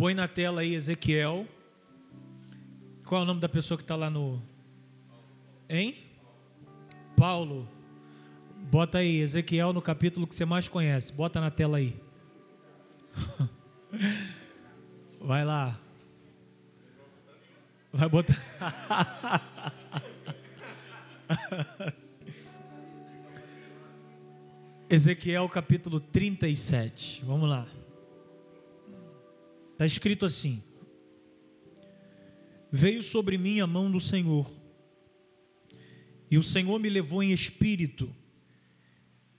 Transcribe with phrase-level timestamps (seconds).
[0.00, 1.46] Põe na tela aí Ezequiel.
[3.04, 4.42] Qual é o nome da pessoa que está lá no.
[5.68, 5.94] Hein?
[7.14, 7.68] Paulo.
[8.70, 11.12] Bota aí, Ezequiel no capítulo que você mais conhece.
[11.12, 12.00] Bota na tela aí.
[15.20, 15.78] Vai lá.
[17.92, 18.38] Vai botar.
[24.88, 27.22] Ezequiel capítulo 37.
[27.26, 27.66] Vamos lá.
[29.80, 30.62] Está escrito assim:
[32.70, 34.46] Veio sobre mim a mão do Senhor,
[36.30, 38.14] e o Senhor me levou em espírito,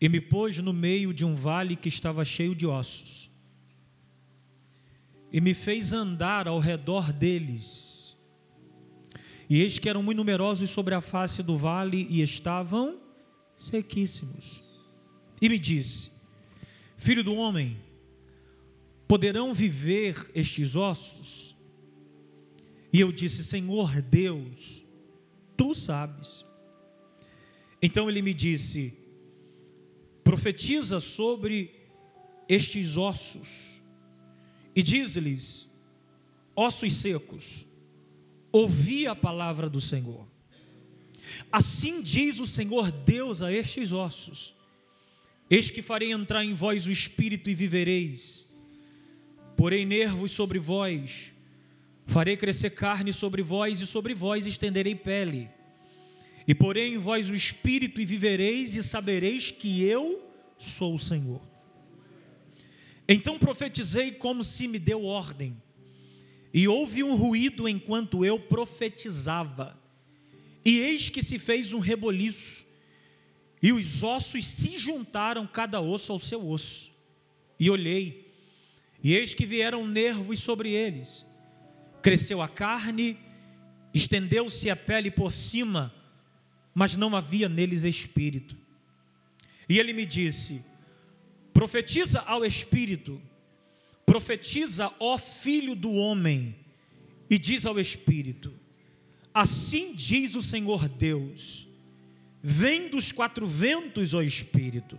[0.01, 3.29] e me pôs no meio de um vale que estava cheio de ossos,
[5.31, 8.17] e me fez andar ao redor deles.
[9.47, 12.99] E eis que eram muito numerosos sobre a face do vale e estavam
[13.55, 14.63] sequíssimos.
[15.39, 16.09] E me disse:
[16.97, 17.77] Filho do homem,
[19.11, 21.53] poderão viver estes ossos?
[22.93, 24.81] E eu disse: Senhor Deus,
[25.57, 26.45] tu sabes.
[27.81, 28.97] Então ele me disse:
[30.23, 31.75] Profetiza sobre
[32.47, 33.81] estes ossos
[34.73, 35.67] e diz-lhes:
[36.55, 37.65] Ossos secos,
[38.49, 40.25] ouvi a palavra do Senhor.
[41.51, 44.55] Assim diz o Senhor Deus a estes ossos:
[45.49, 48.49] Eis que farei entrar em vós o espírito e vivereis.
[49.61, 51.31] Porei nervos sobre vós,
[52.07, 55.51] farei crescer carne sobre vós e sobre vós estenderei pele.
[56.47, 61.39] E porei em vós o espírito e vivereis e sabereis que eu sou o Senhor.
[63.07, 65.55] Então profetizei como se me deu ordem.
[66.51, 69.79] E houve um ruído enquanto eu profetizava.
[70.65, 72.65] E eis que se fez um reboliço
[73.61, 76.91] e os ossos se juntaram cada osso ao seu osso.
[77.59, 78.30] E olhei,
[79.03, 81.25] e eis que vieram nervos sobre eles.
[82.01, 83.17] Cresceu a carne,
[83.93, 85.93] estendeu-se a pele por cima,
[86.73, 88.55] mas não havia neles espírito.
[89.67, 90.63] E ele me disse:
[91.53, 93.21] Profetiza ao espírito,
[94.05, 96.55] profetiza, ó filho do homem,
[97.29, 98.53] e diz ao espírito:
[99.33, 101.71] Assim diz o Senhor Deus
[102.43, 104.97] Vem dos quatro ventos, ó Espírito,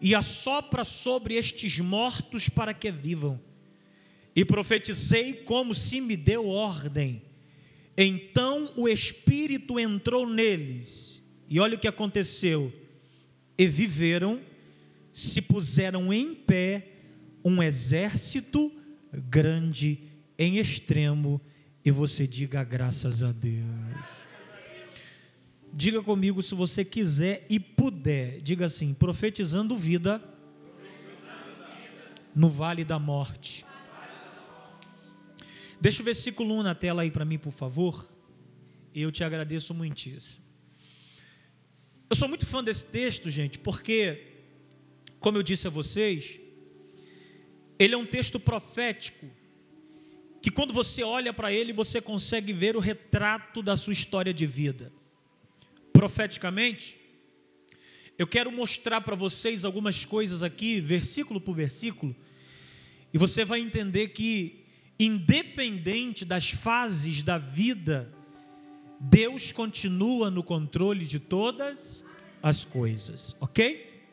[0.00, 3.40] e assopra sobre estes mortos para que vivam.
[4.34, 7.22] E profetizei como se me deu ordem.
[7.96, 12.72] Então o Espírito entrou neles, e olha o que aconteceu:
[13.56, 14.40] e viveram,
[15.12, 16.88] se puseram em pé
[17.44, 18.72] um exército
[19.12, 20.00] grande
[20.36, 21.40] em extremo,
[21.84, 24.33] e você diga graças a Deus.
[25.76, 28.40] Diga comigo se você quiser e puder.
[28.40, 30.22] Diga assim: profetizando vida
[32.32, 33.66] no vale da morte.
[35.80, 38.08] Deixa o versículo 1 na tela aí para mim, por favor.
[38.94, 40.44] Eu te agradeço muitíssimo.
[42.08, 44.44] Eu sou muito fã desse texto, gente, porque,
[45.18, 46.38] como eu disse a vocês,
[47.76, 49.26] ele é um texto profético,
[50.40, 54.46] que quando você olha para ele, você consegue ver o retrato da sua história de
[54.46, 54.92] vida
[56.04, 56.98] profeticamente,
[58.18, 62.14] eu quero mostrar para vocês algumas coisas aqui, versículo por versículo,
[63.10, 64.66] e você vai entender que,
[65.00, 68.12] independente das fases da vida,
[69.00, 72.04] Deus continua no controle de todas
[72.42, 74.04] as coisas, ok?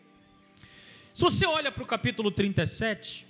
[1.13, 3.27] Se você olha para o capítulo 37,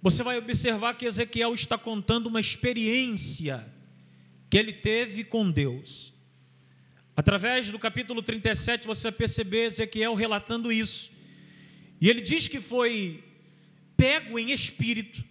[0.00, 3.66] você vai observar que Ezequiel está contando uma experiência
[4.48, 6.16] que ele teve com Deus.
[7.18, 11.10] Através do capítulo 37, você vai perceber Ezequiel relatando isso.
[12.00, 13.24] E ele diz que foi
[13.96, 15.24] pego em espírito,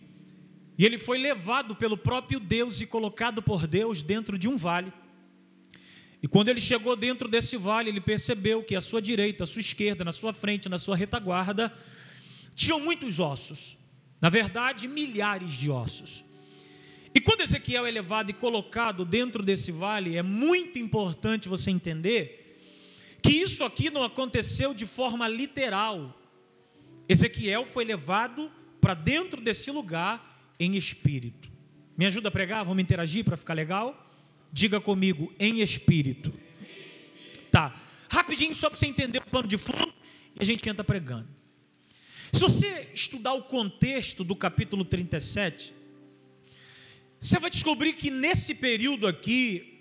[0.77, 4.91] e ele foi levado pelo próprio Deus e colocado por Deus dentro de um vale.
[6.21, 9.61] E quando ele chegou dentro desse vale, ele percebeu que à sua direita, à sua
[9.61, 11.73] esquerda, na sua frente, na sua retaguarda,
[12.53, 13.77] tinham muitos ossos.
[14.19, 16.25] Na verdade, milhares de ossos.
[17.13, 22.59] E quando Ezequiel é levado e colocado dentro desse vale, é muito importante você entender
[23.21, 26.17] que isso aqui não aconteceu de forma literal.
[27.09, 31.49] Ezequiel foi levado para dentro desse lugar em espírito.
[31.97, 32.63] Me ajuda a pregar?
[32.63, 34.11] Vamos interagir para ficar legal?
[34.51, 36.33] Diga comigo, em espírito.
[37.51, 37.73] Tá.
[38.09, 39.93] Rapidinho, só para você entender o plano de fundo
[40.35, 41.27] e a gente entra pregando.
[42.31, 45.73] Se você estudar o contexto do capítulo 37,
[47.19, 49.73] você vai descobrir que nesse período aqui,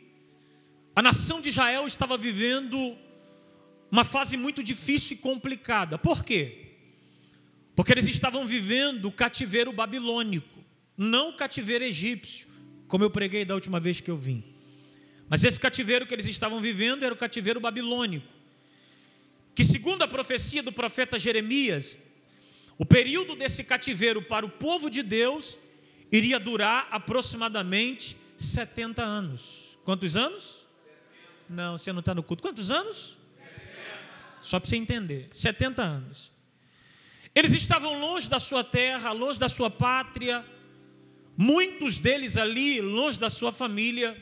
[0.94, 2.96] a nação de Israel estava vivendo
[3.90, 5.98] uma fase muito difícil e complicada.
[5.98, 6.72] Por quê?
[7.74, 10.56] Porque eles estavam vivendo o cativeiro babilônico.
[10.96, 12.48] não o cativeiro egípcio,
[12.88, 14.42] como eu preguei da última vez que eu vim.
[15.28, 18.32] Mas esse cativeiro que eles estavam vivendo era o cativeiro babilônico,
[19.54, 21.98] que segundo a profecia do profeta Jeremias,
[22.78, 25.58] o período desse cativeiro para o povo de Deus
[26.10, 29.78] iria durar aproximadamente 70 anos.
[29.84, 30.66] Quantos anos?
[31.48, 32.42] Não, você não está no culto.
[32.42, 33.16] Quantos anos?
[34.40, 36.32] Só para você entender: 70 anos.
[37.34, 40.44] Eles estavam longe da sua terra, longe da sua pátria,
[41.36, 44.16] muitos deles ali, longe da sua família.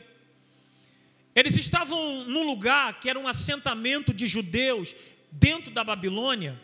[1.34, 4.94] Eles estavam num lugar que era um assentamento de judeus
[5.30, 6.60] dentro da Babilônia,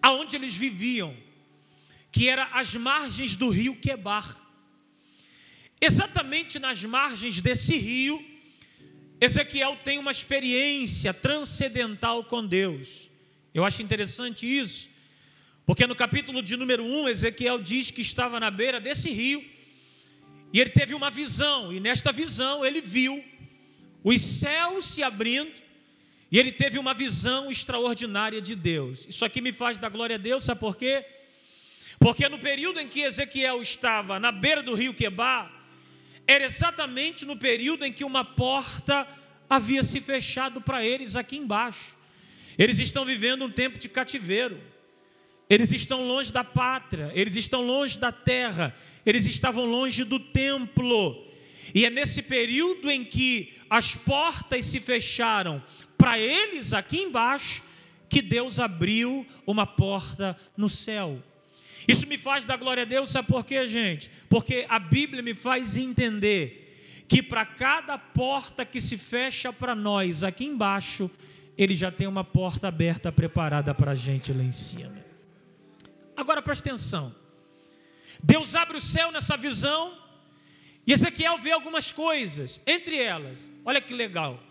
[0.00, 1.16] aonde eles viviam,
[2.10, 4.36] que era as margens do rio Quebar.
[5.84, 8.24] Exatamente nas margens desse rio,
[9.20, 13.10] Ezequiel tem uma experiência transcendental com Deus.
[13.52, 14.88] Eu acho interessante isso,
[15.66, 19.44] porque no capítulo de número 1, Ezequiel diz que estava na beira desse rio,
[20.52, 23.20] e ele teve uma visão, e nesta visão ele viu
[24.04, 25.60] os céus se abrindo,
[26.30, 29.04] e ele teve uma visão extraordinária de Deus.
[29.08, 31.04] Isso aqui me faz dar glória a Deus, sabe por quê?
[31.98, 35.61] Porque no período em que Ezequiel estava na beira do rio Quebar,
[36.32, 39.06] era exatamente no período em que uma porta
[39.48, 41.96] havia se fechado para eles aqui embaixo.
[42.58, 44.60] Eles estão vivendo um tempo de cativeiro.
[45.48, 48.74] Eles estão longe da pátria, eles estão longe da terra,
[49.04, 51.28] eles estavam longe do templo.
[51.74, 55.62] E é nesse período em que as portas se fecharam
[55.98, 57.62] para eles aqui embaixo
[58.08, 61.22] que Deus abriu uma porta no céu.
[61.86, 64.10] Isso me faz dar glória a Deus, sabe por quê, gente?
[64.28, 70.24] Porque a Bíblia me faz entender que para cada porta que se fecha para nós
[70.24, 71.10] aqui embaixo,
[71.58, 75.04] ele já tem uma porta aberta preparada para a gente lá em cima.
[76.16, 77.14] Agora preste atenção.
[78.22, 79.98] Deus abre o céu nessa visão
[80.86, 84.42] e Ezequiel vê algumas coisas, entre elas, olha que legal.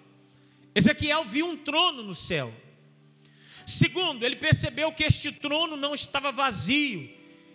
[0.74, 2.54] Ezequiel viu um trono no céu.
[3.66, 7.10] Segundo, ele percebeu que este trono não estava vazio,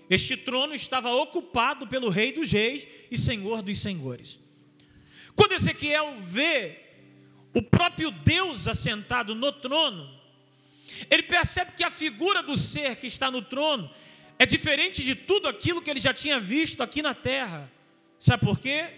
[0.08, 4.38] este trono estava ocupado pelo Rei dos Reis e Senhor dos Senhores.
[5.34, 6.78] Quando Ezequiel vê
[7.52, 10.08] o próprio Deus assentado no trono,
[11.10, 13.90] ele percebe que a figura do ser que está no trono
[14.38, 17.70] é diferente de tudo aquilo que ele já tinha visto aqui na terra.
[18.18, 18.88] Sabe por quê?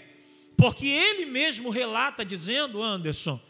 [0.57, 3.41] Porque ele mesmo relata dizendo, Anderson,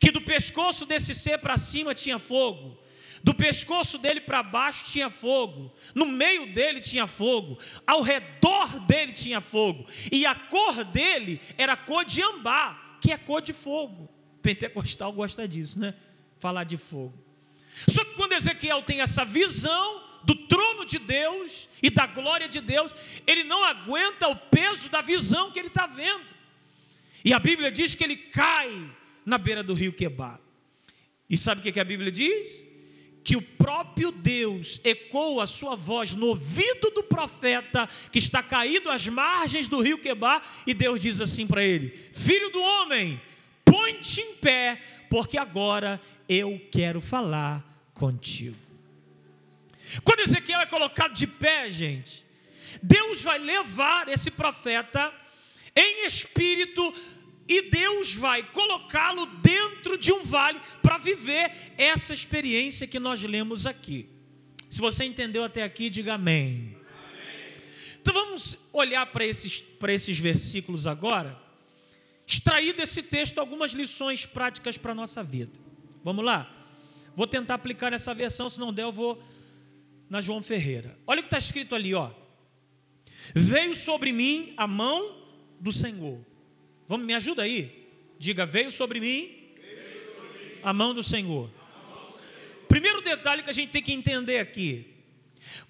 [0.00, 2.78] que do pescoço desse ser para cima tinha fogo,
[3.26, 9.12] do pescoço dele para baixo tinha fogo, no meio dele tinha fogo, ao redor dele
[9.12, 14.08] tinha fogo, e a cor dele era cor de ambá, que é cor de fogo.
[14.40, 15.94] Pentecostal gosta disso, né?
[16.38, 17.20] Falar de fogo.
[17.88, 22.60] Só que quando Ezequiel tem essa visão, do trono de Deus e da glória de
[22.60, 22.92] Deus,
[23.26, 26.32] ele não aguenta o peso da visão que ele está vendo.
[27.24, 28.88] E a Bíblia diz que ele cai
[29.24, 30.40] na beira do rio Quebar.
[31.28, 32.65] E sabe o que a Bíblia diz?
[33.26, 38.88] Que o próprio Deus ecoa a sua voz no ouvido do profeta que está caído
[38.88, 43.20] às margens do rio Quebar, e Deus diz assim para ele: Filho do homem,
[43.64, 44.80] põe-te em pé,
[45.10, 47.64] porque agora eu quero falar
[47.94, 48.54] contigo.
[50.04, 52.24] Quando Ezequiel é colocado de pé, gente,
[52.80, 55.12] Deus vai levar esse profeta
[55.74, 56.94] em espírito
[57.48, 63.66] e Deus vai colocá-lo dentro de um vale para viver essa experiência que nós lemos
[63.66, 64.08] aqui.
[64.68, 66.76] Se você entendeu até aqui, diga amém.
[68.00, 71.40] Então vamos olhar para esses, para esses versículos agora,
[72.26, 75.52] extrair desse texto algumas lições práticas para a nossa vida.
[76.02, 76.52] Vamos lá?
[77.14, 79.22] Vou tentar aplicar nessa versão, se não der, eu vou
[80.10, 80.98] na João Ferreira.
[81.06, 82.10] Olha o que está escrito ali, ó.
[83.34, 85.16] Veio sobre mim a mão
[85.58, 86.24] do Senhor.
[86.88, 87.88] Vamos, me ajuda aí.
[88.18, 90.60] Diga, veio sobre mim, veio sobre mim.
[90.62, 91.50] a mão do Senhor.
[92.68, 94.86] Primeiro detalhe que a gente tem que entender aqui.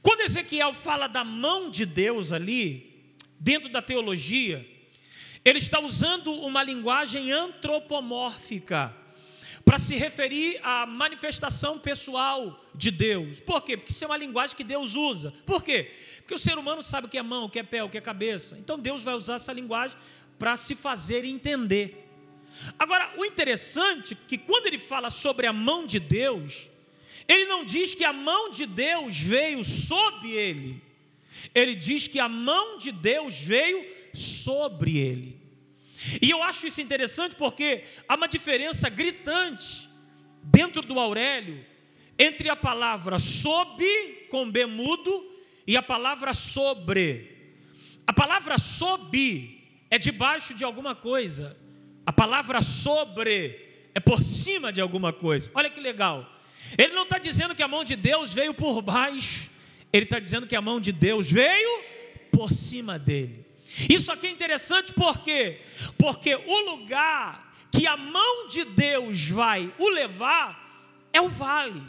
[0.03, 4.67] Quando Ezequiel fala da mão de Deus ali, dentro da teologia,
[5.45, 8.95] ele está usando uma linguagem antropomórfica
[9.65, 13.41] para se referir à manifestação pessoal de Deus.
[13.41, 13.77] Por quê?
[13.77, 15.33] Porque isso é uma linguagem que Deus usa.
[15.45, 15.93] Por quê?
[16.19, 17.99] Porque o ser humano sabe o que é mão, o que é pé, o que
[17.99, 18.57] é cabeça.
[18.59, 19.97] Então Deus vai usar essa linguagem
[20.39, 22.05] para se fazer entender.
[22.79, 26.69] Agora, o interessante é que quando ele fala sobre a mão de Deus,
[27.29, 30.83] ele não diz que a mão de Deus veio sob ele.
[31.55, 35.41] Ele diz que a mão de Deus veio sobre ele.
[36.21, 39.89] E eu acho isso interessante porque há uma diferença gritante
[40.43, 41.65] dentro do Aurélio
[42.19, 43.85] entre a palavra sob
[44.31, 45.35] com B mudo
[45.67, 47.35] e a palavra sobre.
[48.07, 49.56] A palavra sob
[49.91, 51.57] é debaixo de alguma coisa.
[52.05, 55.51] A palavra sobre é por cima de alguma coisa.
[55.55, 56.31] Olha que legal.
[56.77, 59.49] Ele não está dizendo que a mão de Deus veio por baixo,
[59.93, 61.83] ele está dizendo que a mão de Deus veio
[62.31, 63.47] por cima dele.
[63.89, 65.61] Isso aqui é interessante por quê?
[65.99, 71.83] Porque o lugar que a mão de Deus vai o levar é o vale.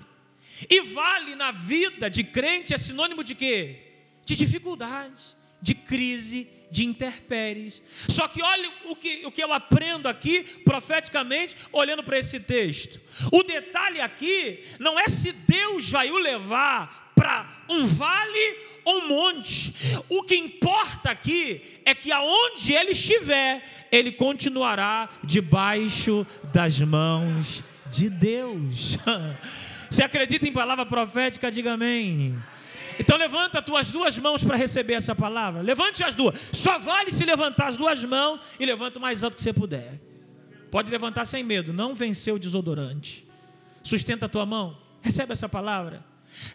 [0.69, 3.83] E vale na vida de crente é sinônimo de quê?
[4.25, 7.81] De dificuldade, de crise, de intempéries.
[8.07, 12.99] Só que olha o que, o que eu aprendo aqui profeticamente, olhando para esse texto.
[13.31, 19.07] O detalhe aqui não é se Deus vai o levar para um vale ou um
[19.07, 19.73] monte.
[20.07, 28.09] O que importa aqui é que aonde ele estiver, ele continuará debaixo das mãos de
[28.09, 28.97] Deus.
[29.89, 31.49] Você acredita em palavra profética?
[31.49, 32.37] Diga amém.
[32.99, 35.61] Então levanta as tuas duas mãos para receber essa palavra.
[35.61, 36.49] Levante as duas.
[36.51, 40.01] Só vale se levantar as duas mãos e levanta o mais alto que você puder.
[40.71, 41.71] Pode levantar sem medo.
[41.71, 43.27] Não venceu o desodorante.
[43.83, 44.77] Sustenta a tua mão.
[45.01, 46.03] Recebe essa palavra.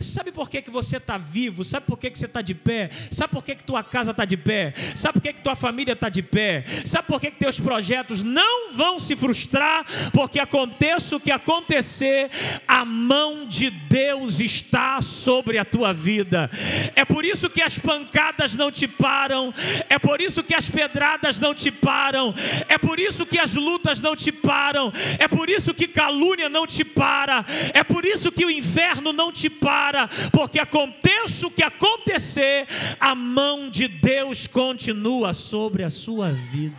[0.00, 1.64] Sabe por que, que você está vivo?
[1.64, 2.90] Sabe por que, que você está de pé?
[3.10, 4.74] Sabe por que, que tua casa está de pé?
[4.94, 6.64] Sabe por que, que tua família está de pé?
[6.84, 9.84] Sabe por que, que teus projetos não vão se frustrar?
[10.12, 12.30] Porque aconteça o que acontecer,
[12.66, 16.50] a mão de Deus está sobre a tua vida.
[16.94, 19.52] É por isso que as pancadas não te param,
[19.88, 22.34] é por isso que as pedradas não te param,
[22.68, 26.66] é por isso que as lutas não te param, é por isso que calúnia não
[26.66, 31.50] te para, é por isso que o inferno não te para para, porque aconteça o
[31.50, 32.66] que acontecer,
[33.00, 36.76] a mão de Deus continua sobre a sua vida.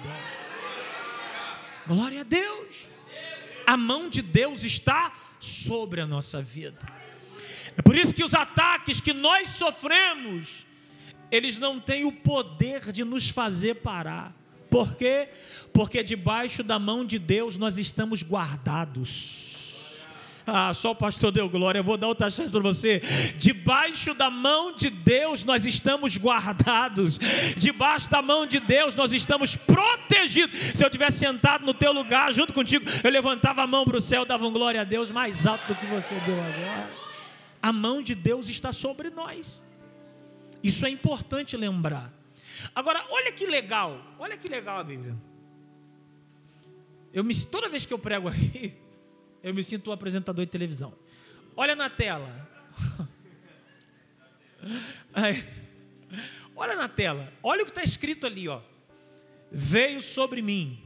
[1.88, 2.86] Glória a Deus.
[3.66, 6.88] A mão de Deus está sobre a nossa vida.
[7.76, 10.64] É por isso que os ataques que nós sofremos,
[11.32, 14.36] eles não têm o poder de nos fazer parar.
[14.70, 15.30] Por quê?
[15.74, 19.63] Porque debaixo da mão de Deus nós estamos guardados.
[20.46, 21.80] Ah, só o pastor deu glória.
[21.80, 23.00] Eu vou dar outra chance para você.
[23.38, 27.18] Debaixo da mão de Deus nós estamos guardados.
[27.56, 30.60] Debaixo da mão de Deus nós estamos protegidos.
[30.76, 34.02] Se eu tivesse sentado no teu lugar junto contigo, eu levantava a mão para o
[34.02, 36.92] céu, dava um glória a Deus mais alto do que você deu agora.
[37.62, 39.64] A mão de Deus está sobre nós.
[40.62, 42.12] Isso é importante lembrar.
[42.76, 44.00] Agora, olha que legal.
[44.20, 45.16] Olha que legal a Bíblia.
[47.14, 48.74] Eu me, toda vez que eu prego aqui,
[49.44, 50.94] eu me sinto um apresentador de televisão.
[51.56, 52.50] Olha na tela.
[55.14, 55.44] Aí,
[56.56, 57.32] olha na tela.
[57.44, 58.62] Olha o que está escrito ali, ó.
[59.52, 60.82] Veio sobre mim.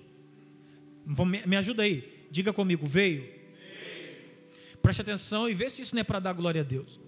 [1.45, 2.25] Me ajuda aí.
[2.29, 3.21] Diga comigo, veio.
[3.21, 3.37] veio.
[4.81, 6.99] Preste atenção e vê se isso não é para dar glória a Deus.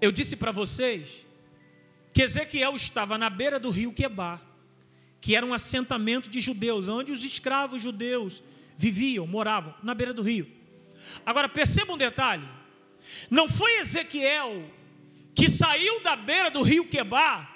[0.00, 1.26] Eu disse para vocês
[2.12, 4.40] que Ezequiel estava na beira do rio Quebar,
[5.20, 8.42] que era um assentamento de judeus, onde os escravos judeus
[8.76, 10.57] viviam, moravam, na beira do rio.
[11.24, 12.46] Agora perceba um detalhe:
[13.30, 14.64] não foi Ezequiel
[15.34, 17.48] que saiu da beira do rio Quebar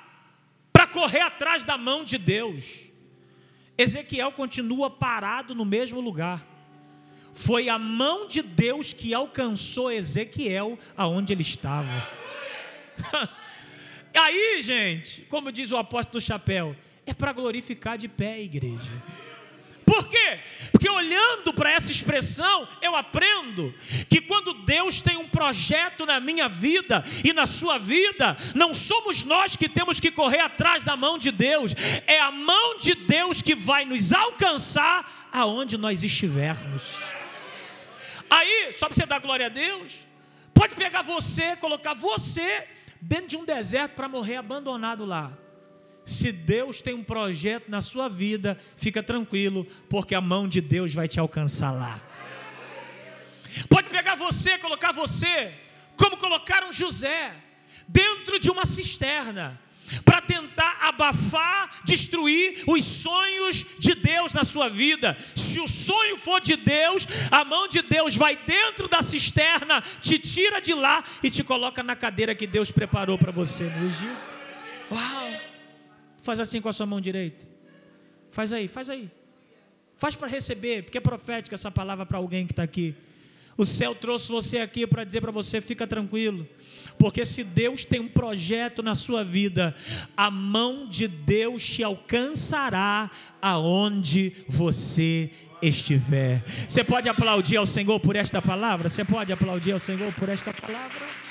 [0.72, 2.80] para correr atrás da mão de Deus.
[3.76, 6.46] Ezequiel continua parado no mesmo lugar.
[7.32, 12.08] Foi a mão de Deus que alcançou Ezequiel aonde ele estava.
[14.14, 18.90] Aí, gente, como diz o apóstolo do chapéu, é para glorificar de pé, igreja.
[19.84, 20.40] Por quê?
[20.70, 23.74] Porque olhando para essa expressão, eu aprendo
[24.08, 29.24] que quando Deus tem um projeto na minha vida e na sua vida, não somos
[29.24, 31.74] nós que temos que correr atrás da mão de Deus,
[32.06, 36.98] é a mão de Deus que vai nos alcançar aonde nós estivermos.
[38.30, 40.06] Aí, só para você dar glória a Deus,
[40.54, 42.66] pode pegar você, colocar você
[43.00, 45.41] dentro de um deserto para morrer abandonado lá.
[46.04, 50.92] Se Deus tem um projeto na sua vida, fica tranquilo, porque a mão de Deus
[50.92, 52.00] vai te alcançar lá.
[53.68, 55.52] Pode pegar você, colocar você,
[55.96, 57.34] como colocaram José,
[57.86, 59.60] dentro de uma cisterna,
[60.04, 65.16] para tentar abafar, destruir os sonhos de Deus na sua vida.
[65.34, 70.18] Se o sonho for de Deus, a mão de Deus vai dentro da cisterna, te
[70.18, 74.38] tira de lá e te coloca na cadeira que Deus preparou para você no Egito.
[74.90, 75.51] Uau!
[76.22, 77.44] Faz assim com a sua mão direita.
[78.30, 79.10] Faz aí, faz aí.
[79.96, 82.94] Faz para receber, porque é profética essa palavra para alguém que está aqui.
[83.56, 86.48] O céu trouxe você aqui para dizer para você: fica tranquilo,
[86.98, 89.74] porque se Deus tem um projeto na sua vida,
[90.16, 93.10] a mão de Deus te alcançará
[93.40, 96.42] aonde você estiver.
[96.68, 98.88] Você pode aplaudir ao Senhor por esta palavra?
[98.88, 101.21] Você pode aplaudir ao Senhor por esta palavra?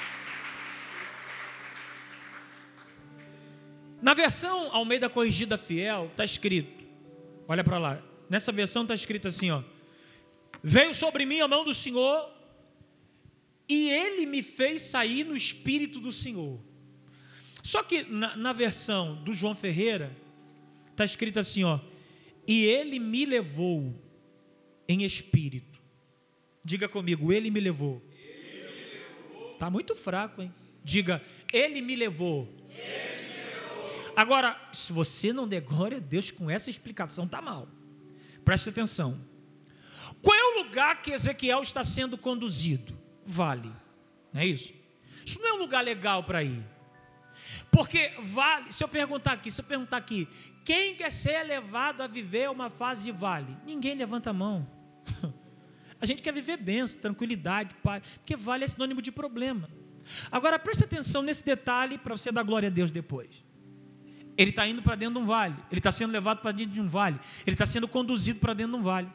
[4.02, 6.88] Na versão Almeida Corrigida Fiel, está escrito,
[7.48, 9.62] olha para lá, nessa versão está escrito assim: ó,
[10.64, 12.30] Veio sobre mim a mão do Senhor,
[13.68, 16.60] e ele me fez sair no espírito do Senhor.
[17.64, 20.16] Só que na, na versão do João Ferreira,
[20.90, 21.80] está escrito assim: ó,
[22.48, 23.94] e ele me levou
[24.88, 25.80] em espírito.
[26.64, 28.02] Diga comigo, ele me levou.
[29.54, 30.54] Está muito fraco, hein?
[30.84, 31.22] Diga,
[31.54, 32.48] ele me levou.
[32.70, 33.21] Ele me levou.
[34.22, 37.68] Agora, se você não der glória a Deus com essa explicação, tá mal.
[38.46, 39.20] Preste atenção.
[40.22, 42.96] Qual é o lugar que Ezequiel está sendo conduzido?
[43.26, 43.72] Vale.
[44.32, 44.74] Não é isso?
[45.26, 46.64] Isso não é um lugar legal para ir.
[47.72, 50.28] Porque vale, se eu perguntar aqui, se eu perguntar aqui,
[50.64, 53.58] quem quer ser levado a viver uma fase de vale?
[53.66, 54.70] Ninguém levanta a mão.
[56.00, 59.68] A gente quer viver bem, tranquilidade, paz, porque vale é sinônimo de problema.
[60.32, 63.50] Agora preste atenção nesse detalhe para você dar glória a Deus depois.
[64.42, 66.82] Ele está indo para dentro de um vale, ele está sendo levado para dentro de
[66.82, 69.08] um vale, ele está sendo conduzido para dentro de um vale.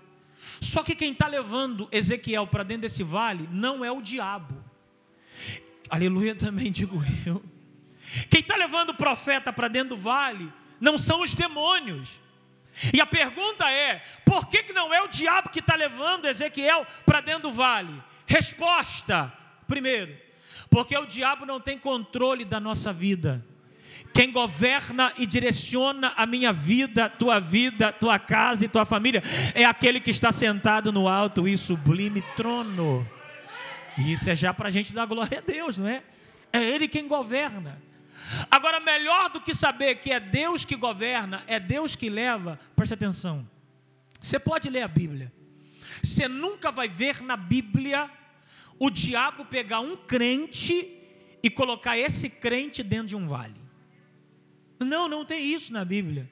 [0.60, 4.54] Só que quem está levando Ezequiel para dentro desse vale não é o diabo.
[5.90, 7.42] Aleluia também digo eu.
[8.30, 12.20] Quem está levando o profeta para dentro do vale não são os demônios.
[12.94, 16.86] E a pergunta é: por que, que não é o diabo que está levando Ezequiel
[17.04, 18.00] para dentro do vale?
[18.28, 19.32] Resposta:
[19.66, 20.16] primeiro,
[20.70, 23.44] porque o diabo não tem controle da nossa vida.
[24.16, 29.22] Quem governa e direciona a minha vida, tua vida, tua casa e tua família
[29.54, 33.06] é aquele que está sentado no alto e sublime trono.
[33.98, 36.02] E isso é já para a gente dar glória a Deus, não é?
[36.50, 37.78] É Ele quem governa.
[38.50, 42.94] Agora, melhor do que saber que é Deus que governa, é Deus que leva, preste
[42.94, 43.46] atenção.
[44.18, 45.30] Você pode ler a Bíblia,
[46.02, 48.10] você nunca vai ver na Bíblia
[48.78, 50.90] o diabo pegar um crente
[51.42, 53.65] e colocar esse crente dentro de um vale.
[54.78, 56.30] Não, não tem isso na Bíblia.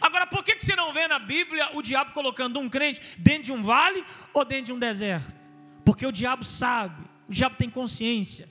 [0.00, 3.52] Agora, por que você não vê na Bíblia o diabo colocando um crente dentro de
[3.52, 5.44] um vale ou dentro de um deserto?
[5.84, 8.48] Porque o diabo sabe, o diabo tem consciência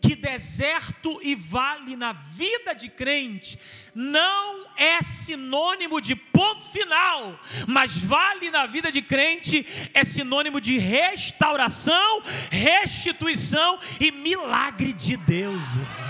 [0.00, 3.58] que deserto e vale na vida de crente
[3.94, 10.78] não é sinônimo de ponto final, mas vale na vida de crente é sinônimo de
[10.78, 15.64] restauração, restituição e milagre de Deus.
[15.74, 16.05] Então,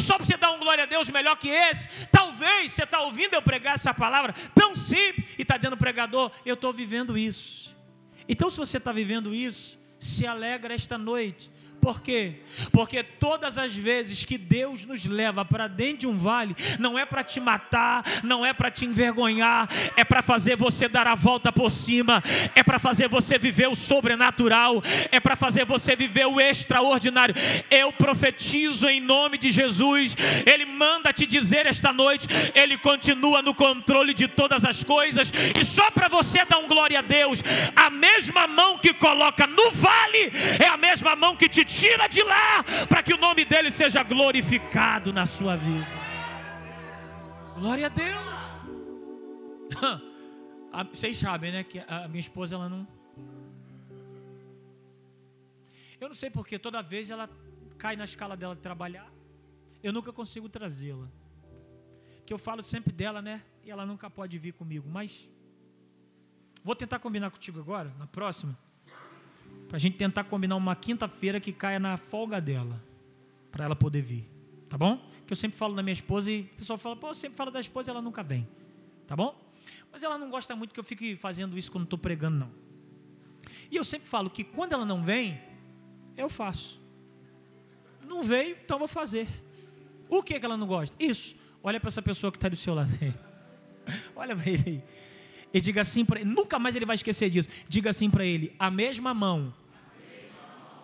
[0.00, 3.34] só para você dar um glória a Deus melhor que esse, talvez você está ouvindo
[3.34, 7.76] eu pregar essa palavra tão simples e está dizendo, pregador, eu estou vivendo isso.
[8.28, 12.34] Então, se você está vivendo isso, se alegra esta noite, por quê?
[12.72, 17.06] Porque todas as vezes que Deus nos leva para dentro de um vale, não é
[17.06, 21.52] para te matar, não é para te envergonhar, é para fazer você dar a volta
[21.52, 22.22] por cima,
[22.54, 27.34] é para fazer você viver o sobrenatural, é para fazer você viver o extraordinário.
[27.70, 33.54] Eu profetizo em nome de Jesus, Ele manda te dizer esta noite, Ele continua no
[33.54, 37.42] controle de todas as coisas, e só para você dar um glória a Deus,
[37.74, 42.22] a mesma mão que coloca no vale é a mesma mão que te tira de
[42.22, 45.86] lá, para que o nome dele seja glorificado na sua vida.
[47.54, 48.38] Glória a Deus.
[50.90, 52.86] Vocês sabem, né, que a minha esposa ela não
[56.00, 57.28] Eu não sei porque toda vez ela
[57.76, 59.10] cai na escala dela de trabalhar,
[59.82, 61.08] eu nunca consigo trazê-la.
[62.24, 63.42] Que eu falo sempre dela, né?
[63.64, 65.28] E ela nunca pode vir comigo, mas
[66.62, 68.56] vou tentar combinar contigo agora, na próxima
[69.68, 72.82] para a gente tentar combinar uma quinta-feira que caia na folga dela,
[73.52, 74.26] para ela poder vir,
[74.68, 74.98] tá bom?
[75.26, 77.50] Que eu sempre falo da minha esposa e o pessoal fala, pô, eu sempre falo
[77.50, 78.48] da esposa e ela nunca vem,
[79.06, 79.38] tá bom?
[79.92, 82.50] Mas ela não gosta muito que eu fique fazendo isso quando estou pregando, não.
[83.70, 85.40] E eu sempre falo que quando ela não vem,
[86.16, 86.80] eu faço.
[88.06, 89.28] Não veio, então vou fazer.
[90.08, 90.96] O que, é que ela não gosta?
[90.98, 91.36] Isso.
[91.62, 93.12] Olha para essa pessoa que está do seu lado aí.
[94.16, 94.82] Olha para ele aí.
[95.52, 97.48] E diga assim para ele, nunca mais ele vai esquecer disso.
[97.68, 99.52] Diga assim para ele: a mesma mão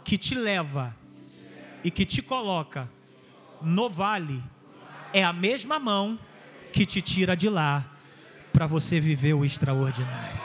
[0.03, 0.97] que te leva
[1.83, 2.89] e que te coloca
[3.61, 4.43] no vale
[5.13, 6.19] é a mesma mão
[6.73, 7.85] que te tira de lá
[8.53, 10.41] para você viver o extraordinário.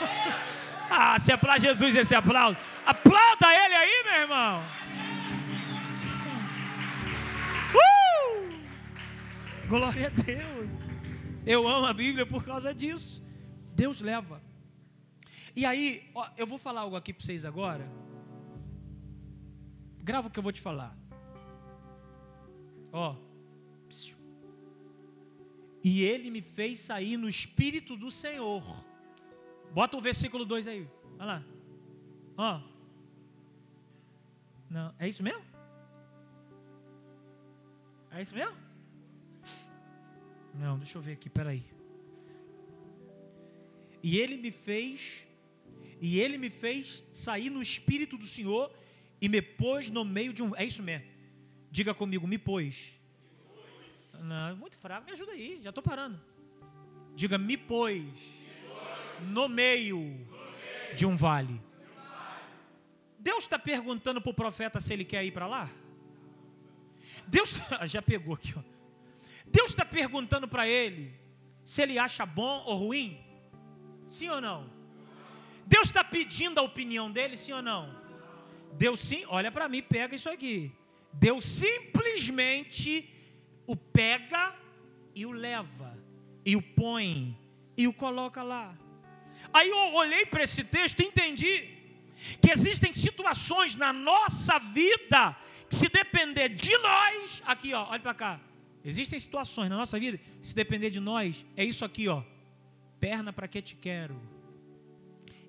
[0.90, 2.56] ah, se aplaude Jesus esse aplauso.
[2.86, 4.62] Aplauda ele aí, meu irmão.
[7.74, 8.52] Uh!
[9.68, 10.89] Glória a Deus.
[11.54, 13.20] Eu amo a Bíblia por causa disso.
[13.74, 14.40] Deus leva.
[15.56, 17.90] E aí, ó, eu vou falar algo aqui para vocês agora.
[19.98, 20.96] Grava o que eu vou te falar.
[22.92, 23.16] Ó.
[25.82, 28.64] E ele me fez sair no espírito do Senhor.
[29.72, 30.88] Bota o versículo 2 aí.
[31.18, 31.44] Olha lá.
[32.36, 32.60] Ó.
[34.70, 35.44] Não, é isso mesmo?
[38.12, 38.69] É isso mesmo?
[40.54, 41.64] Não, deixa eu ver aqui, peraí.
[44.02, 45.26] E ele me fez,
[46.00, 48.72] e ele me fez sair no Espírito do Senhor
[49.20, 50.56] e me pôs no meio de um.
[50.56, 51.06] É isso mesmo.
[51.70, 52.98] Diga comigo, me pôs.
[54.18, 56.20] Não, muito fraco, me ajuda aí, já estou parando.
[57.14, 58.04] Diga, me pôs,
[59.20, 60.26] no meio
[60.94, 61.60] de um vale.
[63.18, 65.70] Deus está perguntando para o profeta se ele quer ir para lá?
[67.26, 68.79] Deus já pegou aqui, ó.
[69.50, 71.18] Deus está perguntando para ele
[71.64, 73.20] se ele acha bom ou ruim?
[74.06, 74.70] Sim ou não?
[75.66, 77.94] Deus está pedindo a opinião dele, sim ou não?
[78.72, 80.72] Deus sim, olha para mim, pega isso aqui.
[81.12, 83.08] Deus simplesmente
[83.66, 84.54] o pega
[85.14, 85.96] e o leva,
[86.44, 87.36] e o põe,
[87.76, 88.76] e o coloca lá.
[89.52, 91.80] Aí eu olhei para esse texto e entendi
[92.40, 95.36] que existem situações na nossa vida
[95.68, 98.40] que se depender de nós, aqui ó, olha para cá.
[98.84, 102.22] Existem situações na nossa vida se depender de nós, é isso aqui ó.
[102.98, 104.20] Perna para que te quero.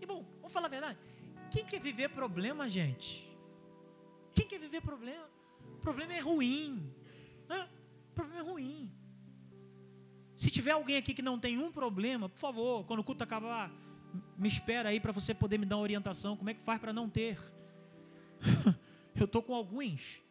[0.02, 1.00] E bom, vamos falar a verdade.
[1.50, 3.30] Quem quer viver problema, gente?
[4.34, 5.30] Quem quer viver problema?
[5.82, 6.94] Problema é ruim.
[8.14, 8.92] Problema é ruim.
[10.36, 13.72] Se tiver alguém aqui que não tem um problema, por favor, quando o culto acabar,
[14.38, 16.36] me espera aí para você poder me dar uma orientação.
[16.36, 17.38] Como é que faz para não ter?
[19.16, 20.22] Eu estou com alguns.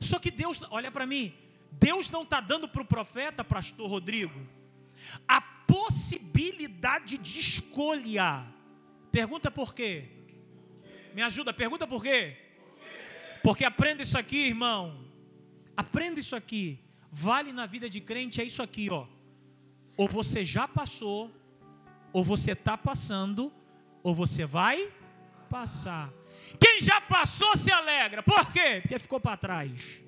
[0.00, 1.32] Só que Deus, olha para mim,
[1.78, 4.40] Deus não está dando para o profeta, pastor Rodrigo,
[5.26, 8.46] a possibilidade de escolha.
[9.10, 10.08] Pergunta por quê?
[11.14, 12.36] Me ajuda, pergunta por quê?
[13.42, 15.04] Porque aprenda isso aqui, irmão.
[15.76, 16.80] Aprenda isso aqui.
[17.10, 19.06] Vale na vida de crente é isso aqui, ó.
[19.96, 21.30] Ou você já passou,
[22.12, 23.52] ou você está passando,
[24.02, 24.92] ou você vai
[25.48, 26.12] passar.
[26.58, 28.22] Quem já passou se alegra.
[28.22, 28.80] Por quê?
[28.80, 30.03] Porque ficou para trás.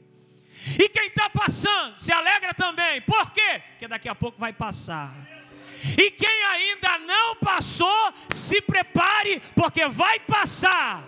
[0.79, 3.01] E quem está passando se alegra também.
[3.03, 3.63] Por quê?
[3.71, 5.15] Porque daqui a pouco vai passar.
[5.99, 11.07] E quem ainda não passou, se prepare, porque vai passar.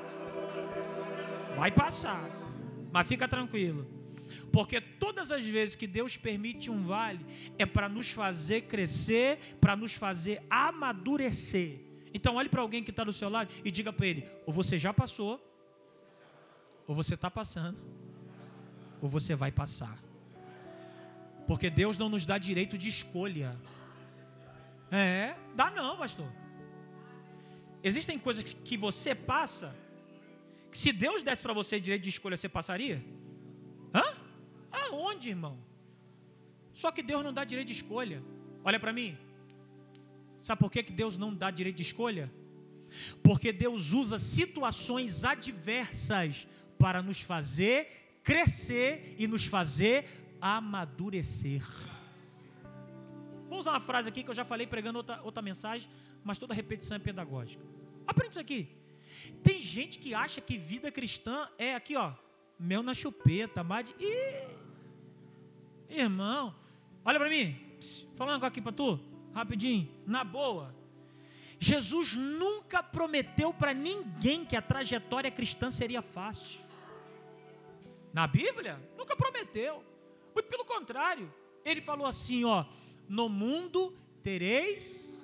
[1.56, 2.22] Vai passar.
[2.92, 3.98] Mas fica tranquilo.
[4.52, 7.24] Porque todas as vezes que Deus permite um vale,
[7.58, 11.80] é para nos fazer crescer, para nos fazer amadurecer.
[12.12, 14.78] Então olhe para alguém que está do seu lado e diga para ele: ou você
[14.78, 15.40] já passou,
[16.86, 17.78] ou você está passando,
[19.00, 19.98] ou você vai passar.
[21.46, 23.58] Porque Deus não nos dá direito de escolha.
[24.90, 26.30] É, dá não, pastor.
[27.82, 29.74] Existem coisas que você passa,
[30.70, 33.02] que se Deus desse para você direito de escolha, você passaria?
[33.94, 34.04] Hã?
[34.70, 35.58] Aonde, irmão?
[36.72, 38.22] Só que Deus não dá direito de escolha.
[38.64, 39.16] Olha para mim.
[40.36, 42.32] Sabe por que, Deus não dá direito de escolha?
[43.22, 46.46] Porque Deus usa situações adversas
[46.78, 50.04] para nos fazer crescer e nos fazer
[50.38, 51.62] amadurecer.
[53.48, 55.90] Vou usar uma frase aqui que eu já falei pregando outra, outra mensagem,
[56.22, 57.64] mas toda repetição é pedagógica.
[58.06, 58.68] Aprende isso aqui.
[59.42, 62.12] Tem gente que acha que vida cristã é aqui, ó,
[62.58, 63.94] mel na chupeta, mais de.
[63.98, 64.44] Ih,
[65.88, 66.54] irmão,
[67.02, 69.00] olha para mim, Pss, falando aqui para tu,
[69.32, 70.76] rapidinho, na boa.
[71.58, 76.67] Jesus nunca prometeu para ninguém que a trajetória cristã seria fácil.
[78.12, 79.84] Na Bíblia, nunca prometeu.
[80.34, 81.32] Muito pelo contrário,
[81.64, 82.64] ele falou assim, ó,
[83.08, 85.18] no mundo tereis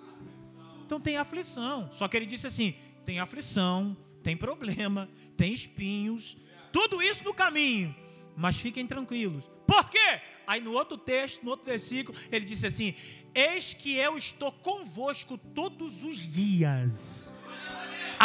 [0.85, 1.89] então tem aflição.
[1.93, 6.37] Só que ele disse assim: tem aflição, tem problema, tem espinhos,
[6.73, 7.95] tudo isso no caminho,
[8.37, 9.51] mas fiquem tranquilos.
[9.67, 10.21] Por quê?
[10.47, 12.95] Aí no outro texto, no outro versículo, ele disse assim:
[13.35, 17.24] Eis que eu estou convosco todos os dias,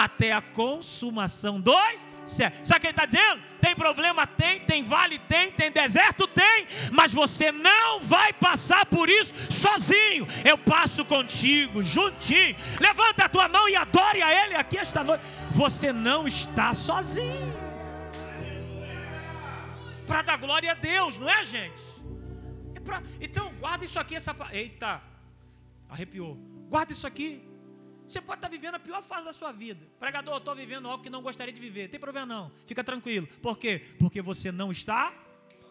[0.04, 3.42] até a consumação dos Sabe o que ele está dizendo?
[3.60, 4.28] Tem problema?
[4.28, 5.18] Tem, tem vale?
[5.20, 6.28] Tem, tem deserto?
[6.28, 10.28] Tem, mas você não vai passar por isso sozinho.
[10.46, 12.56] Eu passo contigo, juntinho.
[12.80, 15.24] Levanta a tua mão e adore a Ele aqui esta noite.
[15.50, 17.58] Você não está sozinho
[20.06, 21.82] para dar glória a Deus, não é, gente?
[22.76, 23.02] É pra...
[23.20, 24.36] Então, guarda isso aqui, essa.
[24.52, 25.02] Eita,
[25.90, 26.36] arrepiou.
[26.70, 27.49] Guarda isso aqui.
[28.10, 29.86] Você pode estar vivendo a pior fase da sua vida.
[30.00, 31.90] Pregador, eu estou vivendo algo que não gostaria de viver.
[31.90, 32.52] Tem problema não.
[32.66, 33.28] Fica tranquilo.
[33.40, 33.86] Por quê?
[34.00, 35.14] Porque você não está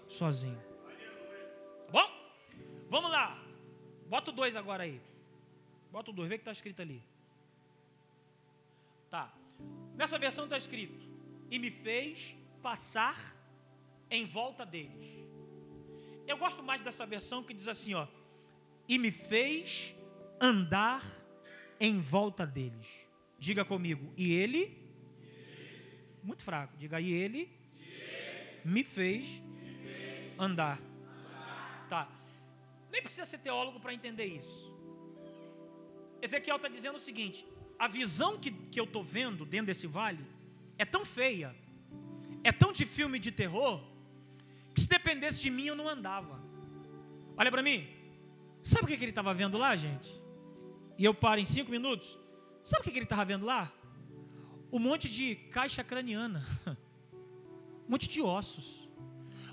[0.08, 0.62] sozinho.
[1.86, 2.08] Tá bom?
[2.88, 3.36] Vamos lá.
[4.06, 5.00] Bota o dois agora aí.
[5.90, 7.02] Bota o dois, vê o que está escrito ali.
[9.10, 9.34] Tá.
[9.96, 11.08] Nessa versão está escrito:
[11.50, 13.16] E me fez passar
[14.08, 15.06] em volta deles.
[16.24, 18.06] Eu gosto mais dessa versão que diz assim, ó,
[18.86, 19.94] e me fez
[20.40, 21.02] andar
[21.80, 23.08] em volta deles.
[23.38, 24.76] Diga comigo, e ele,
[26.22, 27.50] muito fraco, diga, e ele,
[28.64, 29.40] me fez
[30.38, 30.80] andar
[31.88, 32.08] tá.
[32.92, 34.68] Nem precisa ser teólogo para entender isso.
[36.20, 37.46] Ezequiel está dizendo o seguinte:
[37.78, 40.24] a visão que, que eu estou vendo dentro desse vale
[40.76, 41.54] é tão feia,
[42.44, 43.82] é tão de filme de terror,
[44.74, 46.40] que se dependesse de mim eu não andava.
[47.36, 47.88] Olha para mim,
[48.62, 50.20] sabe o que, que ele estava vendo lá, gente?
[50.98, 52.18] E eu paro em cinco minutos.
[52.62, 53.72] Sabe o que, ele estava vendo lá?
[54.70, 56.44] Um monte de caixa craniana,
[57.86, 58.88] um monte de ossos.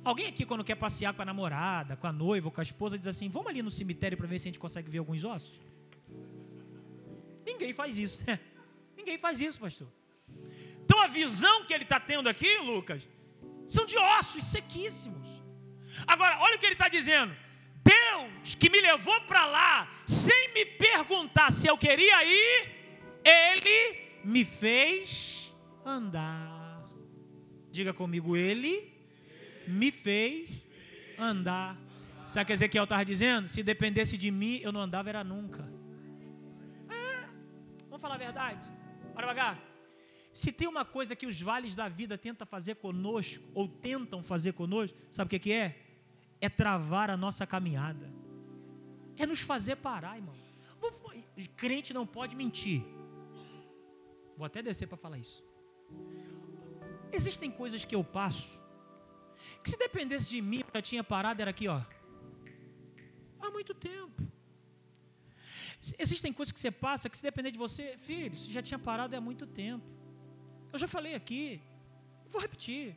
[0.03, 3.07] Alguém aqui, quando quer passear com a namorada, com a noiva, com a esposa, diz
[3.07, 5.61] assim: Vamos ali no cemitério para ver se a gente consegue ver alguns ossos?
[7.45, 8.21] Ninguém faz isso.
[8.97, 9.87] Ninguém faz isso, pastor.
[10.83, 13.07] Então a visão que ele está tendo aqui, Lucas,
[13.67, 15.27] são de ossos sequíssimos.
[16.07, 17.33] Agora, olha o que ele está dizendo.
[18.53, 22.69] Que me levou para lá, sem me perguntar se eu queria ir,
[23.23, 25.51] Ele me fez
[25.83, 26.87] andar.
[27.71, 28.93] Diga comigo, Ele
[29.67, 30.49] me fez
[31.17, 31.75] andar.
[32.27, 33.47] Sabe o que Ezequiel estava dizendo?
[33.47, 35.67] Se dependesse de mim, eu não andava, era nunca.
[37.87, 38.69] Vamos falar a verdade?
[39.13, 39.63] Bora devagar.
[40.33, 44.51] Se tem uma coisa que os vales da vida tentam fazer conosco, ou tentam fazer
[44.51, 45.81] conosco, sabe o que é?
[46.41, 48.11] É travar a nossa caminhada.
[49.17, 50.35] É nos fazer parar, irmão.
[51.55, 52.83] Crente não pode mentir.
[54.37, 55.43] Vou até descer para falar isso.
[57.11, 58.65] Existem coisas que eu passo
[59.65, 61.81] que se dependesse de mim, eu já tinha parado, era aqui, ó.
[63.39, 64.21] Há muito tempo.
[65.97, 69.15] Existem coisas que você passa que se depender de você, filho, você já tinha parado
[69.15, 69.85] há muito tempo.
[70.71, 71.61] Eu já falei aqui,
[72.27, 72.95] vou repetir.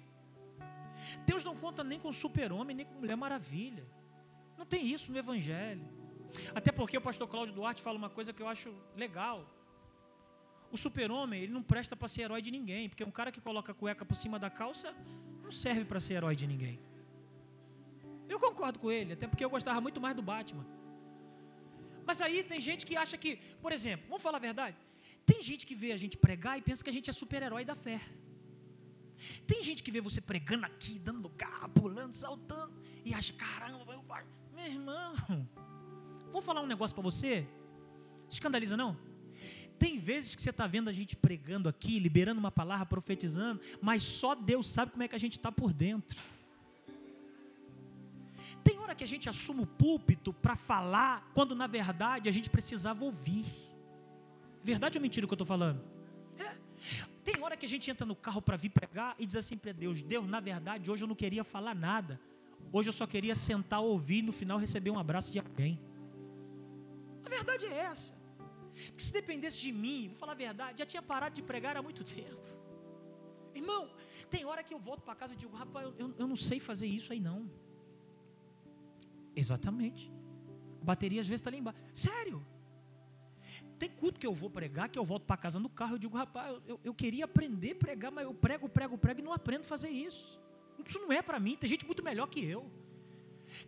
[1.25, 3.87] Deus não conta nem com super-homem, nem com mulher maravilha.
[4.59, 5.87] Não tem isso no Evangelho.
[6.55, 9.47] Até porque o pastor Cláudio Duarte fala uma coisa que eu acho legal.
[10.71, 13.73] O super-homem, ele não presta para ser herói de ninguém, porque um cara que coloca
[13.73, 14.95] a cueca por cima da calça
[15.43, 16.79] não serve para ser herói de ninguém.
[18.29, 20.67] Eu concordo com ele, até porque eu gostava muito mais do Batman.
[22.07, 24.77] Mas aí tem gente que acha que, por exemplo, vamos falar a verdade?
[25.25, 27.75] Tem gente que vê a gente pregar e pensa que a gente é super-herói da
[27.75, 28.01] fé.
[29.47, 32.75] Tem gente que vê você pregando aqui, dando garra, pulando, saltando,
[33.05, 34.05] e acha, caramba, eu...
[34.55, 35.15] meu irmão,
[36.31, 37.47] vou falar um negócio para você.
[38.29, 38.97] Escandaliza não?
[39.79, 44.03] Tem vezes que você está vendo a gente pregando aqui, liberando uma palavra, profetizando, mas
[44.03, 46.19] só Deus sabe como é que a gente está por dentro.
[48.65, 52.51] Tem hora que a gente assume o púlpito para falar, quando na verdade a gente
[52.51, 53.45] precisava ouvir.
[54.63, 55.81] Verdade ou mentira o que eu estou falando?
[56.37, 56.57] É.
[57.23, 59.73] Tem hora que a gente entra no carro para vir pregar e diz assim para
[59.73, 62.21] Deus: Deus, na verdade, hoje eu não queria falar nada.
[62.73, 65.81] Hoje eu só queria sentar, ouvir e no final receber um abraço de alguém.
[67.29, 68.13] A verdade é essa.
[68.97, 71.83] Que se dependesse de mim, vou falar a verdade, já tinha parado de pregar há
[71.83, 72.49] muito tempo.
[73.55, 73.83] Irmão,
[74.31, 76.87] tem hora que eu volto para casa e digo, rapaz, eu, eu, não sei fazer
[76.87, 77.51] isso aí não.
[79.37, 80.11] Exatamente.
[80.81, 81.79] A bateria às vezes está ali embaixo.
[81.93, 82.45] Sério.
[83.79, 86.17] Tem culto que eu vou pregar, que eu volto para casa no carro, eu digo,
[86.17, 89.63] rapaz, eu, eu queria aprender a pregar, mas eu prego, prego, prego e não aprendo
[89.63, 90.41] a fazer isso.
[90.85, 92.71] Isso não é para mim, tem gente muito melhor que eu.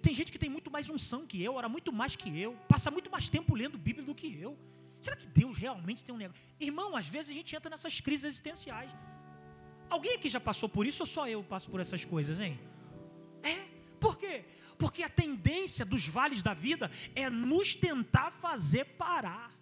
[0.03, 2.91] Tem gente que tem muito mais unção que eu, ora muito mais que eu, passa
[2.91, 4.59] muito mais tempo lendo Bíblia do que eu.
[5.01, 6.43] Será que Deus realmente tem um negócio?
[6.59, 8.91] Irmão, às vezes a gente entra nessas crises existenciais.
[9.89, 12.61] Alguém aqui já passou por isso ou só eu passo por essas coisas, hein?
[13.43, 13.67] É,
[13.99, 14.45] por quê?
[14.79, 19.59] Porque a tendência dos vales da vida é nos tentar fazer parar.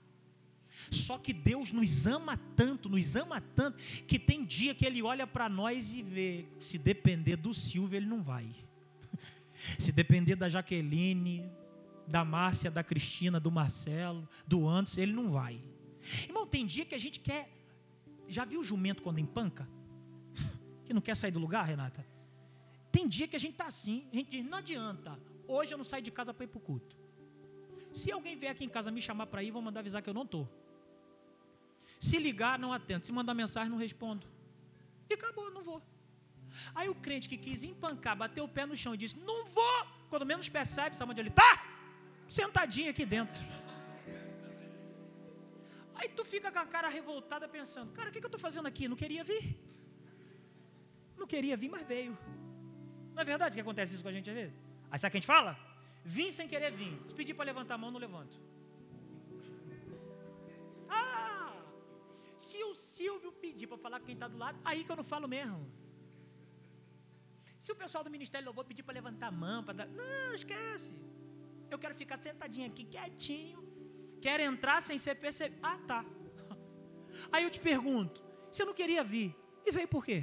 [0.90, 5.26] Só que Deus nos ama tanto, nos ama tanto, que tem dia que Ele olha
[5.26, 8.48] para nós e vê: se depender do Silvio, Ele não vai.
[9.78, 11.50] Se depender da Jaqueline,
[12.06, 15.62] da Márcia, da Cristina, do Marcelo, do Anderson, ele não vai.
[16.26, 17.50] Irmão, tem dia que a gente quer.
[18.26, 19.68] Já viu o jumento quando empanca?
[20.84, 22.06] Que não quer sair do lugar, Renata?
[22.90, 25.84] Tem dia que a gente está assim, a gente diz, não adianta, hoje eu não
[25.84, 26.96] saio de casa para ir para o culto.
[27.92, 30.14] Se alguém vier aqui em casa me chamar para ir, vou mandar avisar que eu
[30.14, 30.48] não estou.
[31.98, 33.04] Se ligar, não atendo.
[33.04, 34.26] Se mandar mensagem, não respondo.
[35.10, 35.82] E acabou, não vou.
[36.74, 39.86] Aí o crente que quis empancar, bateu o pé no chão e disse: Não vou.
[40.10, 41.50] Quando menos percebe, sabe onde ele está?
[42.26, 43.42] Sentadinho aqui dentro.
[45.94, 48.88] Aí tu fica com a cara revoltada pensando: Cara, o que, eu estou fazendo aqui?
[48.88, 49.44] Não queria vir.
[51.16, 52.16] Não queria vir, mas veio.
[53.14, 54.54] Não é verdade que acontece isso com a gente às vezes?
[54.90, 55.58] Aí sabe o que a gente fala?
[56.04, 56.94] Vim sem querer vir.
[57.06, 58.36] Se pedir para levantar a mão, não levanto.
[62.38, 65.02] Se o Silvio pedir para falar com quem está do lado, aí que eu não
[65.02, 65.60] falo mesmo.
[67.68, 69.88] Se o pessoal do Ministério Louvor pedir para levantar a mão, para dar.
[69.88, 70.94] Não, esquece.
[71.70, 73.58] Eu quero ficar sentadinho aqui, quietinho.
[74.22, 75.60] Quero entrar sem ser percebido.
[75.62, 76.02] Ah, tá.
[77.30, 79.36] Aí eu te pergunto: você não queria vir?
[79.66, 80.18] E veio por quê?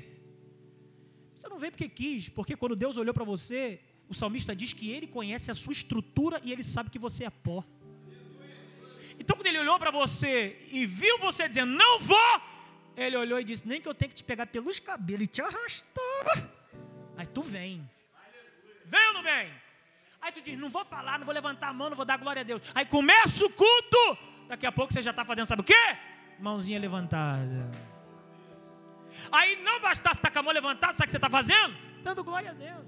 [1.35, 3.79] Você não veio porque quis, porque quando Deus olhou para você,
[4.09, 7.29] o salmista diz que ele conhece a sua estrutura e ele sabe que você é
[7.29, 7.63] pó.
[9.19, 12.41] Então, quando ele olhou para você e viu você dizendo, não vou,
[12.97, 15.43] ele olhou e disse: Nem que eu tenha que te pegar pelos cabelos e te
[15.43, 16.64] arrastar.
[17.17, 17.89] Aí tu vem.
[18.85, 19.51] Vem ou não vem?
[20.21, 22.41] Aí tu diz: Não vou falar, não vou levantar a mão, não vou dar glória
[22.41, 22.61] a Deus.
[22.73, 24.17] Aí começa o culto.
[24.47, 25.97] Daqui a pouco você já está fazendo, sabe o quê?
[26.39, 27.71] Mãozinha levantada.
[29.31, 31.75] Aí não bastasse estar com a mão levantada, sabe o que você está fazendo?
[32.03, 32.84] Dando glória a Deus.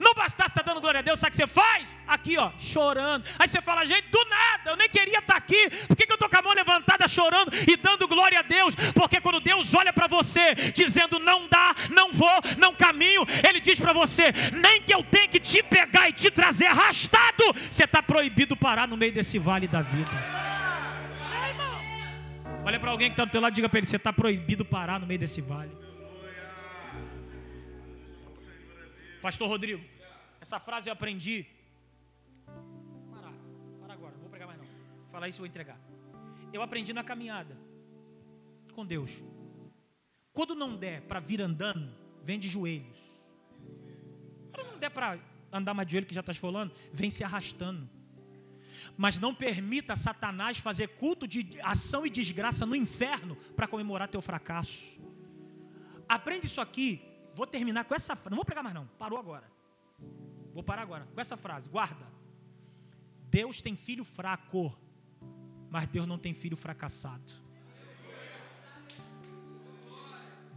[0.00, 1.86] Não bastasse estar dando glória a Deus, sabe o que você faz?
[2.06, 3.24] Aqui, ó, chorando.
[3.38, 5.70] Aí você fala, gente, do nada, eu nem queria estar aqui.
[5.86, 8.74] Por que, que eu estou com a mão levantada chorando e dando glória a Deus?
[8.94, 13.78] Porque quando Deus olha para você, dizendo não dá, não vou, não caminho, Ele diz
[13.78, 18.02] para você, nem que eu tenha que te pegar e te trazer arrastado, você está
[18.02, 20.10] proibido parar no meio desse vale da vida.
[22.64, 24.64] Olha para alguém que está do teu lado e diga para ele: você está proibido
[24.64, 25.70] parar no meio desse vale.
[29.22, 29.80] Pastor Rodrigo,
[30.40, 31.46] essa frase eu aprendi.
[33.08, 33.32] Parar,
[33.80, 34.66] para agora, não vou pregar mais não.
[35.12, 35.78] Falar isso e vou entregar.
[36.52, 37.56] Eu aprendi na caminhada
[38.74, 39.22] com Deus.
[40.32, 41.88] Quando não der para vir andando,
[42.24, 42.98] vem de joelhos.
[44.52, 45.20] Quando não der para
[45.52, 47.88] andar mais de joelho que já está esfolando, vem se arrastando.
[48.96, 54.20] Mas não permita Satanás fazer culto de ação e desgraça no inferno para comemorar teu
[54.20, 55.00] fracasso.
[56.08, 58.30] Aprende isso aqui Vou terminar com essa frase.
[58.30, 58.86] Não vou pregar mais não.
[58.98, 59.50] Parou agora.
[60.52, 61.06] Vou parar agora.
[61.06, 61.68] Com essa frase.
[61.68, 62.06] Guarda.
[63.30, 64.76] Deus tem filho fraco,
[65.70, 67.32] mas Deus não tem filho fracassado.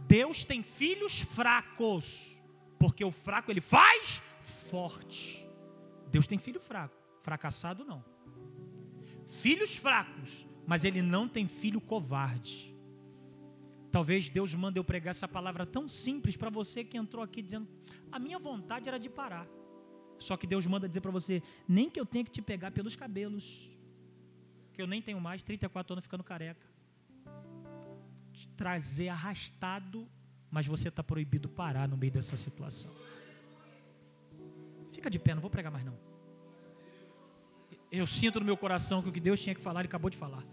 [0.06, 2.38] Deus tem filhos fracos,
[2.78, 5.48] porque o fraco ele faz forte.
[6.08, 8.04] Deus tem filho fraco, fracassado não.
[9.24, 12.75] Filhos fracos, mas ele não tem filho covarde.
[13.96, 17.66] Talvez Deus mande eu pregar essa palavra tão simples para você que entrou aqui dizendo:
[18.12, 19.48] a minha vontade era de parar.
[20.18, 22.94] Só que Deus manda dizer para você: nem que eu tenha que te pegar pelos
[22.94, 23.70] cabelos,
[24.74, 26.66] que eu nem tenho mais, 34 anos ficando careca.
[28.34, 30.06] Te trazer arrastado,
[30.50, 32.92] mas você está proibido parar no meio dessa situação.
[34.92, 35.98] Fica de pé, não vou pregar mais não.
[37.90, 40.18] Eu sinto no meu coração que o que Deus tinha que falar, Ele acabou de
[40.18, 40.44] falar.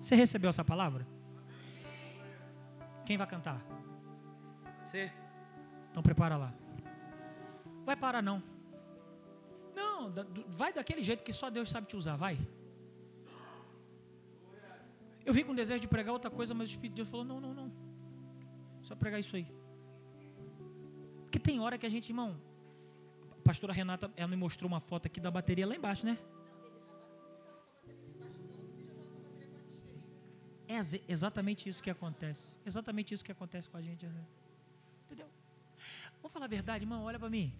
[0.00, 1.06] Você recebeu essa palavra?
[3.04, 3.60] Quem vai cantar?
[4.84, 5.12] Você?
[5.90, 6.52] Então prepara lá.
[7.84, 8.42] Vai parar não.
[9.74, 10.12] Não,
[10.48, 12.38] vai daquele jeito que só Deus sabe te usar, vai.
[15.24, 17.40] Eu vim com desejo de pregar outra coisa, mas o Espírito de Deus falou: não,
[17.40, 17.72] não, não.
[18.82, 19.46] Só pregar isso aí.
[21.22, 22.40] Porque tem hora que a gente, irmão.
[23.38, 26.18] A pastora Renata, ela me mostrou uma foto aqui da bateria lá embaixo, né?
[30.68, 30.78] É
[31.08, 32.58] exatamente isso que acontece.
[32.64, 34.06] Exatamente isso que acontece com a gente.
[35.06, 35.26] Entendeu?
[36.20, 37.52] Vamos falar a verdade, irmão, olha para mim.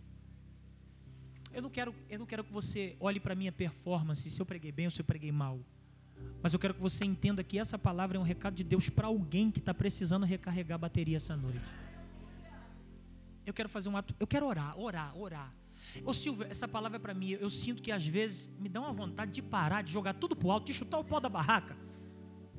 [1.53, 4.71] Eu não quero, eu não quero que você olhe para minha performance, se eu preguei
[4.71, 5.59] bem ou se eu preguei mal.
[6.43, 9.07] Mas eu quero que você entenda que essa palavra é um recado de Deus para
[9.07, 11.65] alguém que está precisando recarregar a bateria essa noite.
[13.47, 15.55] Eu quero fazer um ato, eu quero orar, orar, orar.
[16.05, 17.31] Ô Silvio, essa palavra é para mim.
[17.31, 20.51] Eu sinto que às vezes me dá uma vontade de parar, de jogar tudo pro
[20.51, 21.75] alto, de chutar o pó da barraca.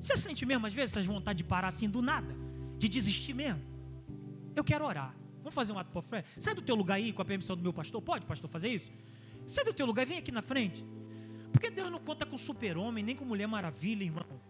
[0.00, 2.34] Você sente mesmo, às vezes, essa vontade de parar assim do nada?
[2.78, 3.60] De desistir mesmo?
[4.56, 5.14] Eu quero orar.
[5.38, 6.24] Vamos fazer um ato por fé?
[6.38, 8.00] Sai do teu lugar aí com a permissão do meu pastor.
[8.00, 8.90] Pode, pastor, fazer isso?
[9.46, 10.84] Sai do teu lugar e vem aqui na frente.
[11.52, 14.40] Porque Deus não conta com super-homem, nem com mulher maravilha, irmão.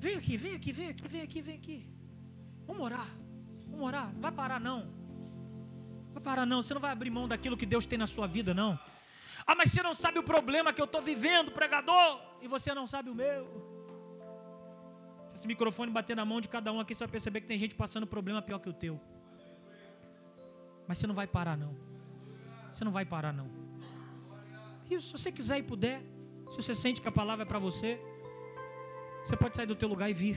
[0.00, 1.86] Vem aqui, vem aqui, vem aqui, vem aqui, vem aqui.
[2.66, 3.08] Vamos orar.
[3.68, 4.12] Vamos orar.
[4.12, 4.86] Não vai parar, não.
[4.86, 6.62] Não vai parar, não.
[6.62, 8.78] Você não vai abrir mão daquilo que Deus tem na sua vida, não.
[9.46, 12.86] Ah, mas você não sabe o problema que eu estou vivendo, pregador, e você não
[12.86, 13.77] sabe o meu
[15.38, 17.74] esse microfone bater na mão de cada um aqui, você vai perceber que tem gente
[17.76, 19.00] passando problema pior que o teu.
[20.88, 21.76] Mas você não vai parar, não.
[22.72, 23.48] Você não vai parar, não.
[24.90, 26.02] Isso, se você quiser e puder,
[26.50, 28.00] se você sente que a palavra é para você,
[29.22, 30.36] você pode sair do teu lugar e vir.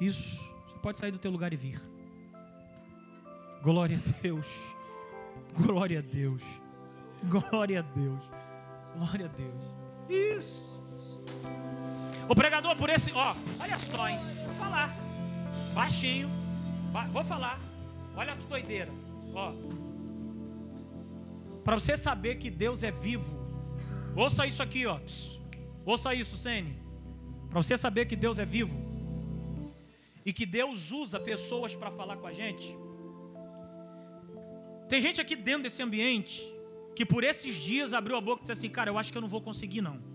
[0.00, 1.80] Isso, você pode sair do teu lugar e vir.
[3.62, 4.46] Glória a Deus.
[5.54, 6.42] Glória a Deus.
[7.22, 8.20] Glória a Deus.
[8.96, 10.38] Glória a Deus.
[10.38, 10.81] Isso.
[12.28, 14.18] O pregador por esse, ó, olha só, hein?
[14.44, 14.96] Vou falar.
[15.74, 16.30] Baixinho.
[16.92, 17.58] Ba vou falar.
[18.14, 18.90] Olha que doideira.
[19.34, 19.52] Ó.
[21.64, 23.40] Para você saber que Deus é vivo.
[24.16, 24.98] Ouça isso aqui, ó.
[24.98, 25.40] Pss.
[25.84, 26.78] Ouça isso, Sene.
[27.50, 28.80] Para você saber que Deus é vivo.
[30.24, 32.76] E que Deus usa pessoas para falar com a gente.
[34.88, 36.42] Tem gente aqui dentro desse ambiente
[36.94, 39.22] que por esses dias abriu a boca e disse assim: Cara, eu acho que eu
[39.22, 40.11] não vou conseguir, não.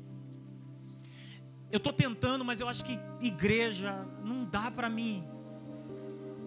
[1.71, 5.27] Eu estou tentando, mas eu acho que igreja não dá para mim.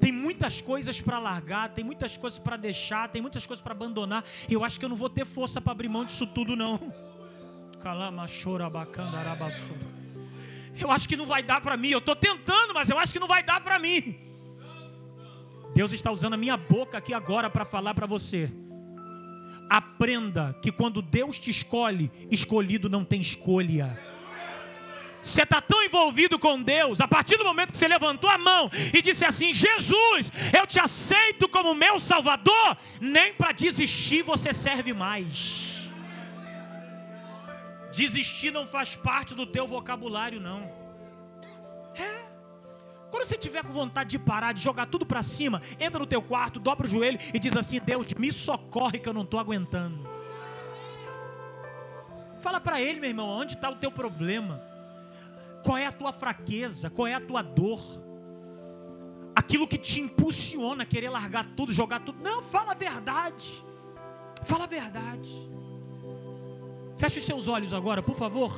[0.01, 4.25] Tem muitas coisas para largar, tem muitas coisas para deixar, tem muitas coisas para abandonar.
[4.49, 6.81] E eu acho que eu não vou ter força para abrir mão disso tudo, não.
[10.79, 11.91] Eu acho que não vai dar para mim.
[11.91, 14.19] Eu estou tentando, mas eu acho que não vai dar para mim.
[15.75, 18.51] Deus está usando a minha boca aqui agora para falar para você.
[19.69, 23.99] Aprenda que quando Deus te escolhe, escolhido não tem escolha.
[25.23, 28.71] Você está tão envolvido com Deus, a partir do momento que você levantou a mão
[28.95, 34.93] e disse assim: Jesus, eu te aceito como meu Salvador, nem para desistir você serve
[34.93, 35.71] mais.
[37.93, 40.63] Desistir não faz parte do teu vocabulário, não.
[41.95, 42.31] É.
[43.11, 46.23] Quando você tiver com vontade de parar, de jogar tudo para cima, entra no teu
[46.23, 50.09] quarto, dobra o joelho e diz assim: Deus, me socorre que eu não estou aguentando.
[52.39, 54.70] Fala para ele, meu irmão, onde está o teu problema?
[55.65, 56.91] Qual é a tua fraqueza?
[56.91, 57.81] Qual é a tua dor?
[59.35, 62.21] Aquilo que te impulsiona a querer largar tudo, jogar tudo.
[62.23, 63.65] Não, fala a verdade.
[64.43, 65.31] Fala a verdade.
[66.97, 68.53] Feche os seus olhos agora, por favor.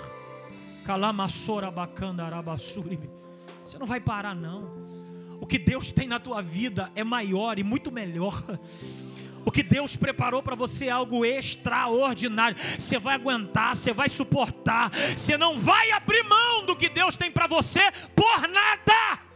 [3.64, 4.82] Você não vai parar, não.
[5.40, 8.42] O que Deus tem na tua vida é maior e muito melhor.
[9.44, 12.56] O que Deus preparou para você é algo extraordinário.
[12.78, 14.90] Você vai aguentar, você vai suportar.
[15.16, 17.80] Você não vai abrir mão do que Deus tem para você
[18.14, 19.31] por nada.